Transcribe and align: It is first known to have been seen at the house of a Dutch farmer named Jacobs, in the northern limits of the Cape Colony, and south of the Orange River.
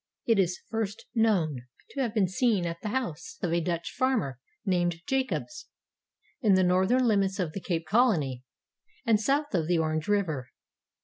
It 0.25 0.39
is 0.39 0.59
first 0.67 1.05
known 1.13 1.67
to 1.91 1.99
have 1.99 2.15
been 2.15 2.27
seen 2.27 2.65
at 2.65 2.81
the 2.81 2.89
house 2.89 3.37
of 3.43 3.53
a 3.53 3.61
Dutch 3.61 3.91
farmer 3.91 4.39
named 4.65 5.01
Jacobs, 5.05 5.67
in 6.41 6.55
the 6.55 6.63
northern 6.63 7.05
limits 7.05 7.37
of 7.37 7.53
the 7.53 7.61
Cape 7.61 7.85
Colony, 7.85 8.43
and 9.05 9.21
south 9.21 9.53
of 9.53 9.67
the 9.67 9.77
Orange 9.77 10.07
River. 10.07 10.49